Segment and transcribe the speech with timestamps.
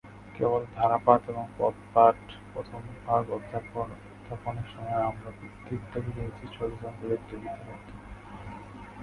[0.35, 2.17] কেবল ধারাপাত এবং পদ্যপাঠ
[2.53, 7.87] প্রথমভাগ অধ্যাপনের সময় আমার পিতৃত্বকে কিঞ্চিৎ সচেতন করিয়া তুলিতে হইত।